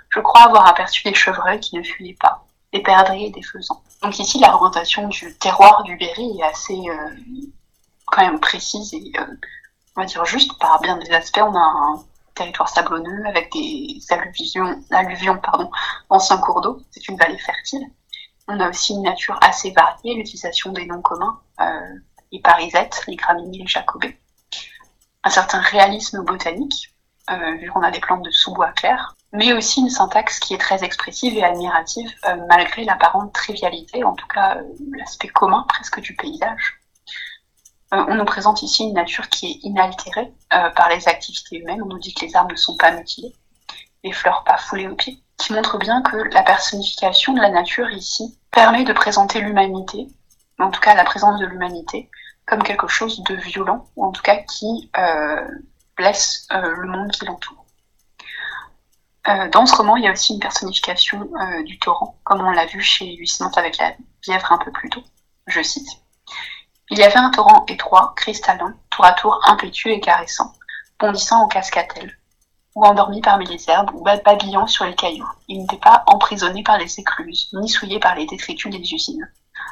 [0.09, 2.44] Je crois avoir aperçu des chevreuils qui ne fuyaient pas,
[2.81, 3.81] des et des faisans.
[4.01, 7.09] Donc ici, la représentation du terroir du Berry est assez euh,
[8.05, 9.25] quand même précise et euh,
[9.95, 11.41] on va dire juste par bien des aspects.
[11.41, 12.03] On a un
[12.35, 15.69] territoire sablonneux avec des alluvions, alluvions pardon,
[16.09, 16.81] anciens cours d'eau.
[16.91, 17.87] C'est une vallée fertile.
[18.47, 21.95] On a aussi une nature assez variée, l'utilisation des noms communs, euh,
[22.31, 24.19] les parisettes, les graminées, les jacobées.
[25.23, 26.94] Un certain réalisme botanique,
[27.31, 30.59] euh, vu qu'on a des plantes de sous-bois clair, mais aussi une syntaxe qui est
[30.59, 34.63] très expressive et admirative, euh, malgré l'apparente trivialité, en tout cas euh,
[34.95, 36.79] l'aspect commun presque du paysage.
[37.91, 41.99] on nous présente ici une nature qui est inaltérée par les activités humaines, on nous
[41.99, 43.33] dit que les arbres ne sont pas mutilés,
[44.03, 47.89] les fleurs pas foulées aux pieds, qui montre bien que la personnification de la nature
[47.91, 50.07] ici permet de présenter l'humanité,
[50.59, 52.09] en tout cas la présence de l'humanité,
[52.45, 54.91] comme quelque chose de violent, ou en tout cas qui
[55.95, 57.65] blesse euh, le monde qui l'entoure.
[59.27, 62.51] Euh, dans ce roman, il y a aussi une personnification euh, du torrent, comme on
[62.51, 65.03] l'a vu chez Lucinante avec la Bièvre un peu plus tôt.
[65.47, 65.87] Je cite.
[66.91, 70.53] Il y avait un torrent étroit, cristallin, tour à tour impétueux et caressant,
[70.99, 72.15] bondissant en cascatelle,
[72.75, 75.29] ou endormi parmi les herbes, ou babillant sur les cailloux.
[75.47, 79.27] Il n'était pas emprisonné par les écluses, ni souillé par les détritus des usines.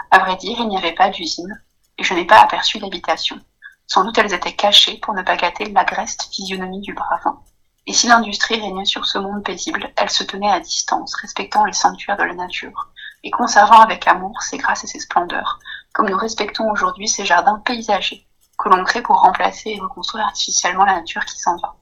[0.09, 1.61] À vrai dire, il n'y avait pas d'usine,
[1.99, 3.39] et je n'ai pas aperçu d'habitation.
[3.87, 7.39] Sans doute elles étaient cachées pour ne pas gâter l'agreste physionomie du bravin.
[7.85, 11.73] Et si l'industrie régnait sur ce monde paisible, elle se tenait à distance, respectant les
[11.73, 12.89] sanctuaires de la nature,
[13.23, 15.59] et conservant avec amour ses grâces et ses splendeurs,
[15.93, 18.25] comme nous respectons aujourd'hui ces jardins paysagers
[18.57, 21.75] que l'on crée pour remplacer et reconstruire artificiellement la nature qui s'en va.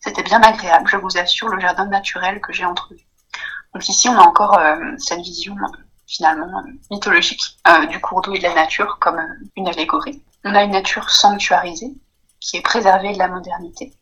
[0.00, 3.00] C'était bien agréable, je vous assure, le jardin naturel que j'ai entrevu.
[3.74, 8.34] Donc ici, on a encore euh, cette vision euh, finalement mythologique euh, du cours d'eau
[8.34, 9.20] et de la nature comme
[9.56, 10.22] une allégorie.
[10.44, 11.94] On a une nature sanctuarisée
[12.40, 13.92] qui est préservée de la modernité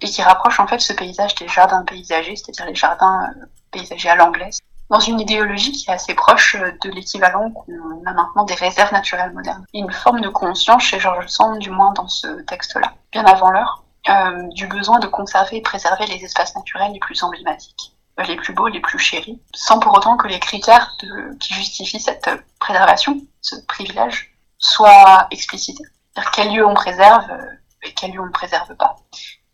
[0.00, 3.30] et qui rapproche en fait ce paysage des jardins paysagers, c'est-à-dire les jardins
[3.70, 4.60] paysagers à l'anglaise,
[4.90, 9.32] dans une idéologie qui est assez proche de l'équivalent qu'on a maintenant des réserves naturelles
[9.32, 9.64] modernes.
[9.74, 13.84] Une forme de conscience chez Georges Sand, du moins dans ce texte-là, bien avant l'heure,
[14.08, 18.36] euh, du besoin de conserver et préserver les espaces naturels les plus emblématiques, euh, les
[18.36, 20.96] plus beaux, les plus chéris, sans pour autant que les critères
[21.38, 25.84] qui justifient cette préservation, ce privilège, soient explicités.
[26.12, 27.46] C'est-à-dire quels lieux on préserve euh,
[27.82, 28.96] et quels lieux on ne préserve pas.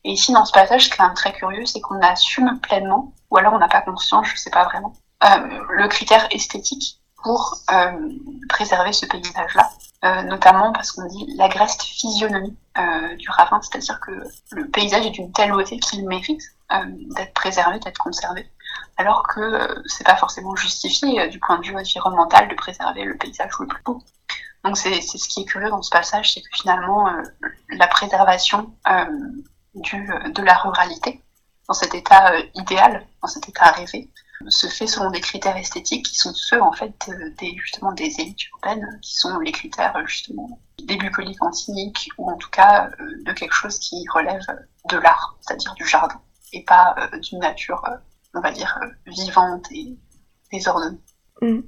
[0.05, 2.59] Et ici, dans ce passage, ce qui est quand même très curieux, c'est qu'on assume
[2.61, 4.93] pleinement, ou alors on n'a pas conscience, je sais pas vraiment,
[5.25, 7.93] euh, le critère esthétique pour euh,
[8.49, 9.71] préserver ce paysage-là,
[10.25, 12.55] notamment parce qu'on dit l'agreste physionomie
[13.17, 14.11] du ravin, c'est-à-dire que
[14.51, 16.43] le paysage est d'une telle beauté qu'il mérite
[17.17, 18.47] d'être préservé, d'être conservé,
[18.99, 23.53] alors que c'est pas forcément justifié du point de vue environnemental de préserver le paysage
[23.59, 24.03] le plus beau.
[24.65, 27.07] Donc c'est ce qui est curieux dans ce passage, c'est que finalement
[27.69, 28.75] la préservation
[29.75, 31.21] du, de la ruralité,
[31.69, 34.11] dans cet état idéal, dans cet état rêvé,
[34.49, 38.49] se fait selon des critères esthétiques qui sont ceux en fait des justement des élites
[38.51, 43.33] urbaines qui sont les critères justement des bucoliques antiques ou en tout cas euh, de
[43.33, 44.43] quelque chose qui relève
[44.91, 46.21] de l'art, c'est-à-dire du jardin
[46.53, 47.97] et pas euh, d'une nature euh,
[48.35, 49.97] on va dire vivante et
[50.53, 50.99] désordonnée.
[51.41, 51.61] Mm.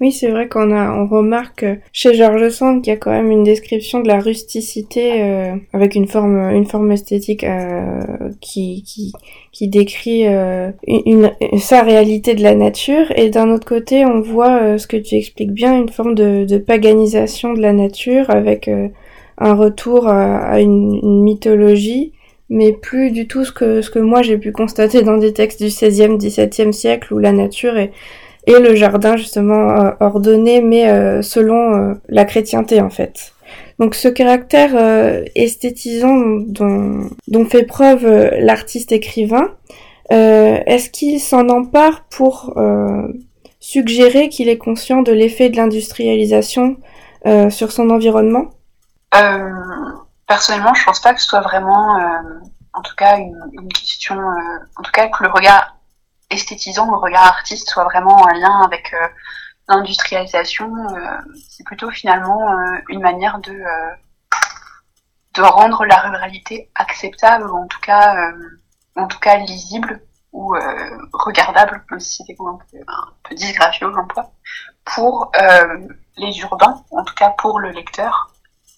[0.00, 3.30] Oui, c'est vrai qu'on a, on remarque chez Georges Sand qu'il y a quand même
[3.30, 8.00] une description de la rusticité euh, avec une forme, une forme esthétique euh,
[8.40, 9.12] qui, qui,
[9.52, 13.12] qui décrit euh, une, sa réalité de la nature.
[13.16, 16.58] Et d'un autre côté, on voit ce que tu expliques bien, une forme de, de
[16.58, 18.68] paganisation de la nature avec
[19.38, 22.12] un retour à, une, une, mythologie
[22.50, 25.62] mais plus du tout ce que, ce que moi j'ai pu constater dans des textes
[25.62, 27.92] du 16e, 17e siècle où la nature est,
[28.46, 33.32] et le jardin justement euh, ordonné, mais euh, selon euh, la chrétienté en fait.
[33.78, 34.70] Donc ce caractère
[35.34, 38.06] esthétisant dont, dont, fait preuve
[38.38, 39.48] l'artiste écrivain,
[40.08, 42.54] est-ce qu'il s'en empare pour
[43.58, 46.76] suggérer qu'il est conscient de l'effet de l'industrialisation
[47.50, 48.50] sur son environnement?
[50.28, 51.98] Personnellement, je pense pas que ce soit vraiment,
[52.74, 55.76] en tout cas, une, une question, en tout cas que le regard
[56.32, 59.08] esthétisant le regard artiste soit vraiment en lien avec euh,
[59.68, 60.72] l'industrialisation.
[60.90, 61.18] Euh,
[61.48, 63.56] c'est plutôt finalement euh, une manière de
[65.34, 68.14] de rendre la ruralité acceptable ou en tout cas
[68.96, 70.54] en tout cas lisible ou
[71.14, 74.30] regardable, même si c'était un peu, un peu disgracieux l'emploi,
[74.84, 75.32] pour
[76.18, 78.30] les urbains, en tout cas pour le lecteur.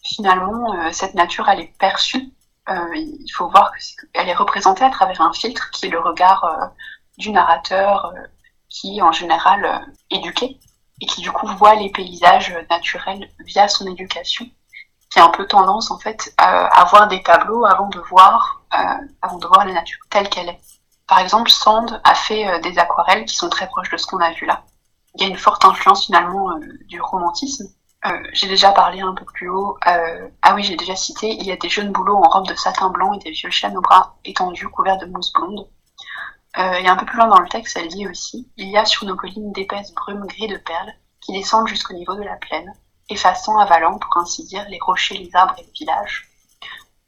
[0.05, 2.33] Finalement, cette nature, elle est perçue.
[2.69, 3.73] il faut voir
[4.13, 6.73] qu'elle est représentée à travers un filtre qui est le regard
[7.19, 8.21] du narrateur euh,
[8.69, 10.59] qui est en général euh, éduqué
[11.01, 14.47] et qui du coup voit les paysages naturels via son éducation,
[15.11, 19.07] qui a un peu tendance en fait à, voir des tableaux avant de voir, euh,
[19.23, 20.61] avant de voir la nature telle qu'elle est.
[21.07, 24.31] Par exemple, Sand a fait des aquarelles qui sont très proches de ce qu'on a
[24.33, 24.63] vu là.
[25.17, 26.49] Il y a une forte influence finalement
[26.87, 27.67] du romantisme.
[28.33, 29.77] j'ai déjà parlé un peu plus haut.
[29.85, 31.29] ah oui, j'ai déjà cité.
[31.29, 33.77] Il y a des jeunes boulots en robe de satin blanc et des vieux chênes
[33.77, 35.67] aux bras étendus couverts de mousse blonde.
[36.59, 38.85] Euh, et un peu plus loin dans le texte, elle dit aussi Il y a
[38.85, 42.73] sur nos collines d'épaisses brumes gris de perles qui descendent jusqu'au niveau de la plaine,
[43.09, 46.29] effaçant, avalant, pour ainsi dire, les rochers, les arbres et les villages.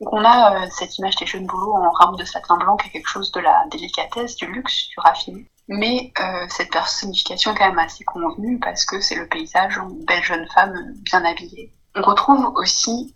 [0.00, 2.88] Donc on a euh, cette image des jeunes boulots en rame de satin blanc qui
[2.88, 5.46] est quelque chose de la délicatesse, du luxe, du raffiné.
[5.68, 9.88] Mais euh, cette personnification est quand même assez convenue parce que c'est le paysage en
[10.06, 11.72] belle jeune femme bien habillée.
[11.94, 13.14] On retrouve aussi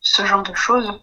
[0.00, 1.00] ce genre de choses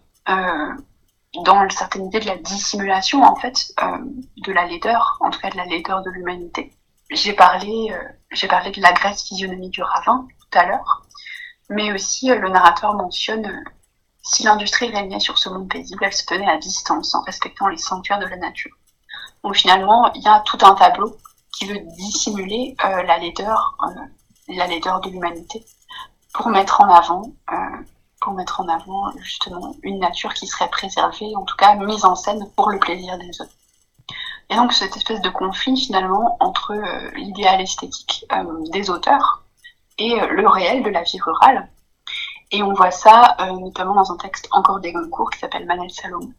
[1.42, 3.98] dans une certaine idée de la dissimulation en fait euh,
[4.36, 6.72] de la laideur, en tout cas de la laideur de l'humanité.
[7.10, 11.02] J'ai parlé, euh, j'ai parlé de la graisse physionomie du ravin tout à l'heure,
[11.68, 13.64] mais aussi euh, le narrateur mentionne
[14.22, 17.76] si l'industrie régnait sur ce monde paisible, elle se tenait à distance en respectant les
[17.76, 18.74] sanctuaires de la nature.
[19.42, 21.18] Donc finalement, il y a tout un tableau
[21.52, 23.76] qui veut dissimuler la laideur,
[24.48, 25.62] la laideur de l'humanité,
[26.32, 27.34] pour mettre en avant
[28.24, 32.14] pour mettre en avant justement une nature qui serait préservée, en tout cas mise en
[32.14, 33.52] scène pour le plaisir des autres.
[34.48, 39.42] Et donc cette espèce de conflit finalement entre euh, l'idéal esthétique euh, des auteurs
[39.98, 41.68] et euh, le réel de la vie rurale.
[42.50, 46.32] Et on voit ça notamment dans un texte encore des Goncourt qui s'appelle Manel Salomon,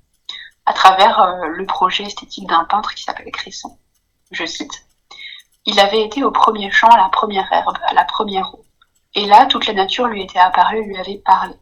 [0.66, 3.78] à travers le projet esthétique d'un peintre qui s'appelle Cresson.
[4.32, 4.86] Je cite
[5.66, 8.64] Il avait été au premier champ, à la première herbe, à la première eau
[9.14, 11.56] Et là, toute la nature lui était apparue lui avait parlé.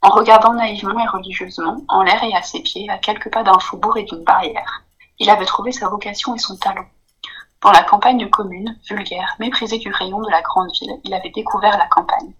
[0.00, 3.58] En regardant naïvement et religieusement, en l'air et à ses pieds, à quelques pas d'un
[3.58, 4.82] faubourg et d'une barrière,
[5.18, 6.86] il avait trouvé sa vocation et son talent.
[7.62, 11.76] Dans la campagne commune, vulgaire, méprisée du rayon de la grande ville, il avait découvert
[11.76, 12.32] la campagne.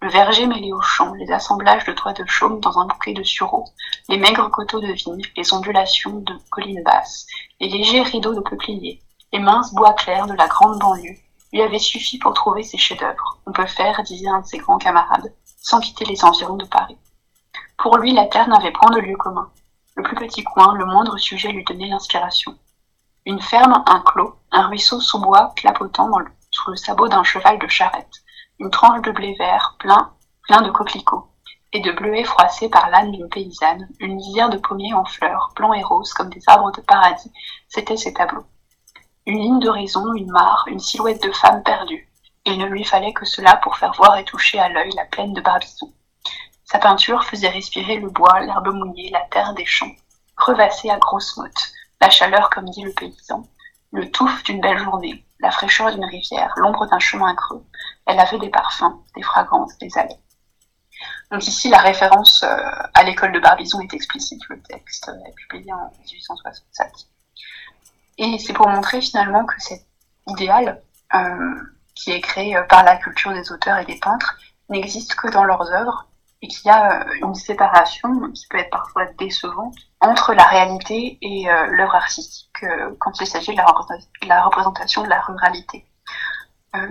[0.00, 3.24] Le verger mêlé aux champs, les assemblages de toits de chaume dans un bouquet de
[3.24, 3.64] sureaux,
[4.08, 7.26] les maigres coteaux de vignes, les ondulations de collines basses,
[7.58, 11.16] les légers rideaux de peupliers, les minces bois clairs de la grande banlieue,
[11.52, 13.38] lui avaient suffi pour trouver ses chefs-d'œuvre.
[13.46, 15.32] On peut faire, disait un de ses grands camarades,
[15.62, 16.98] sans quitter les environs de Paris.
[17.78, 19.50] Pour lui, la terre n'avait point de lieu commun.
[19.96, 22.56] Le plus petit coin, le moindre sujet lui donnait l'inspiration.
[23.24, 26.10] Une ferme, un clos, un ruisseau sous bois clapotant
[26.50, 28.22] sous le sabot d'un cheval de charrette,
[28.58, 31.28] une tranche de blé vert plein, plein de coquelicots,
[31.72, 35.76] et de bleuets froissés par l'âne d'une paysanne, une lisière de pommiers en fleurs, blancs
[35.76, 37.32] et roses comme des arbres de paradis,
[37.68, 38.44] c'étaient ses tableaux.
[39.26, 42.11] Une ligne d'horizon, une mare, une silhouette de femme perdue.
[42.44, 45.32] Il ne lui fallait que cela pour faire voir et toucher à l'œil la plaine
[45.32, 45.92] de Barbizon.
[46.64, 49.94] Sa peinture faisait respirer le bois, l'herbe mouillée, la terre des champs,
[50.36, 53.46] crevassée à grosses mottes, la chaleur comme dit le paysan,
[53.92, 57.64] le touffe d'une belle journée, la fraîcheur d'une rivière, l'ombre d'un chemin creux.
[58.06, 60.18] Elle avait des parfums, des fragrances, des allées.
[61.30, 62.56] Donc ici, la référence euh,
[62.94, 64.40] à l'école de Barbizon est explicite.
[64.48, 66.88] Le texte est publié en 1867.
[68.18, 69.86] Et c'est pour montrer finalement que cet
[70.26, 70.82] idéal,
[71.14, 71.54] euh,
[71.94, 74.38] qui est créé euh, par la culture des auteurs et des peintres,
[74.68, 76.08] n'existe que dans leurs œuvres
[76.40, 81.44] et qu'il y a une séparation qui peut être parfois décevante entre la réalité et
[81.70, 82.66] l'œuvre artistique
[82.98, 85.86] quand il s'agit de, la représentation de la ruralité.
[86.74, 86.90] Euh,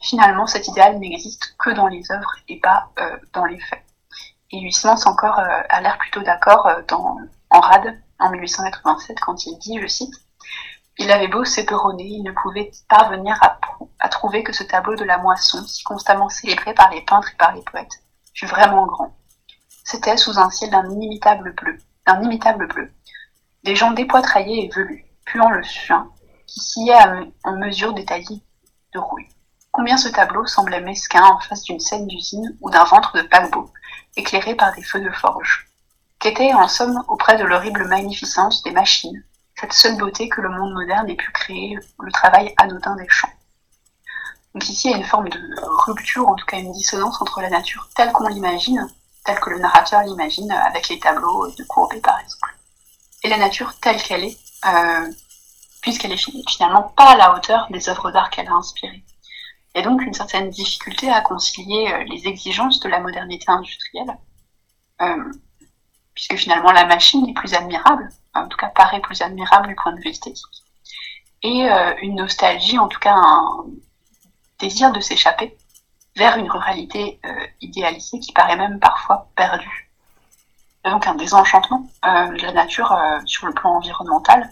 [0.00, 3.84] finalement, cet idéal n'existe que dans les œuvres et pas euh, dans les faits.
[4.50, 6.68] Et Huysmans encore euh, a l'air plutôt d'accord
[7.50, 10.14] en Rade en 1887 quand il dit, je cite,
[11.00, 13.58] il avait beau s'éperonner, il ne pouvait parvenir à,
[14.00, 17.36] à, trouver que ce tableau de la moisson, si constamment célébré par les peintres et
[17.38, 19.16] par les poètes, fut vraiment grand.
[19.82, 22.92] C'était sous un ciel d'un inimitable bleu, d'un imitable bleu,
[23.64, 26.10] des gens dépoitraillés et velus, puant le suin,
[26.46, 28.44] qui sciaient en mesure détaillée
[28.92, 29.28] de rouille.
[29.72, 33.72] Combien ce tableau semblait mesquin en face d'une scène d'usine ou d'un ventre de paquebot,
[34.16, 35.66] éclairé par des feux de forge.
[36.18, 39.24] Qu'était, en somme, auprès de l'horrible magnificence des machines,
[39.60, 43.28] cette seule beauté que le monde moderne ait pu créer, le travail anodin des champs.
[44.54, 45.38] Donc ici, il y a une forme de
[45.86, 48.88] rupture, en tout cas une dissonance entre la nature telle qu'on l'imagine,
[49.24, 52.56] telle que le narrateur l'imagine, avec les tableaux de Courbet par exemple
[53.22, 55.10] et la nature telle qu'elle est, euh,
[55.82, 59.04] puisqu'elle est finalement pas à la hauteur des œuvres d'art qu'elle a inspirées.
[59.74, 63.44] Il y a donc une certaine difficulté à concilier euh, les exigences de la modernité
[63.48, 64.16] industrielle,
[65.02, 65.32] euh,
[66.14, 69.92] puisque finalement la machine est plus admirable, en tout cas paraît plus admirable du point
[69.92, 70.60] de vue esthétique,
[71.42, 73.64] et euh, une nostalgie, en tout cas un
[74.58, 75.56] désir de s'échapper
[76.16, 79.90] vers une ruralité euh, idéalisée qui paraît même parfois perdue.
[80.84, 84.50] Donc un désenchantement euh, de la nature sur le plan environnemental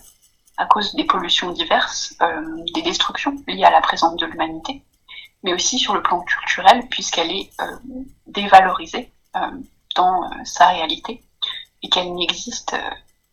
[0.56, 2.16] à cause des pollutions diverses,
[2.74, 4.82] des destructions liées à la présence de l'humanité,
[5.44, 7.50] mais aussi sur le plan culturel puisqu'elle est
[8.26, 9.12] dévalorisée
[9.94, 11.22] dans sa réalité
[11.82, 12.74] et qu'elle n'existe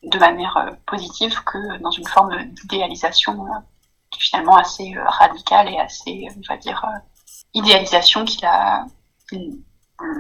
[0.04, 3.48] de manière positive que dans une forme d'idéalisation
[4.18, 6.86] finalement assez radicale et assez, on va dire,
[7.54, 8.46] idéalisation qui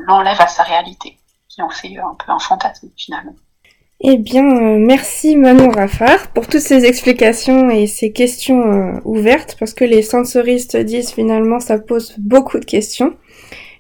[0.07, 1.17] l'enlève à sa réalité
[1.55, 3.36] qui en fait un peu un fantasme finalement.
[4.01, 9.55] Eh bien, euh, merci Manon Raffard pour toutes ces explications et ces questions euh, ouvertes,
[9.57, 13.15] parce que les sensoristes disent finalement ça pose beaucoup de questions.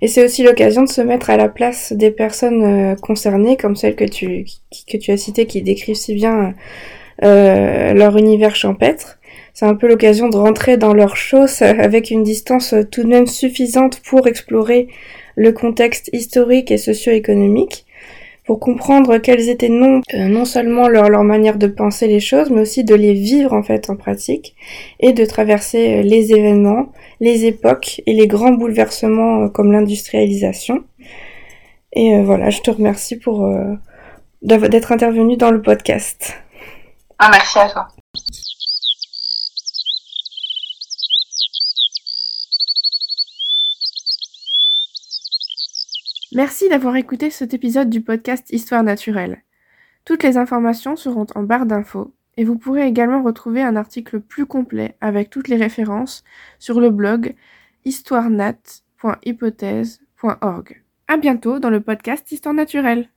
[0.01, 3.75] Et c'est aussi l'occasion de se mettre à la place des personnes euh, concernées, comme
[3.75, 4.45] celles que tu,
[4.91, 6.53] que tu as citées, qui décrivent si bien
[7.21, 9.19] leur univers champêtre.
[9.53, 13.25] C'est un peu l'occasion de rentrer dans leur chose avec une distance tout de même
[13.25, 14.89] suffisante pour explorer
[15.35, 17.84] le contexte historique et socio-économique,
[18.45, 22.51] pour comprendre quelles étaient non, euh, non seulement leur, leur manière de penser les choses,
[22.51, 24.55] mais aussi de les vivre en fait en pratique,
[24.99, 30.83] et de traverser euh, les événements, les époques et les grands bouleversements euh, comme l'industrialisation.
[31.93, 33.49] Et voilà, je te remercie pour
[34.41, 36.33] d'être intervenu dans le podcast.
[37.19, 37.87] Ah, merci à toi.
[46.35, 49.41] Merci d'avoir écouté cet épisode du podcast Histoire naturelle.
[50.03, 54.45] Toutes les informations seront en barre d'infos et vous pourrez également retrouver un article plus
[54.45, 56.25] complet avec toutes les références
[56.59, 57.35] sur le blog
[57.85, 60.83] histoirenat.hypothèse.org.
[61.07, 63.07] À bientôt dans le podcast Histoire naturelle.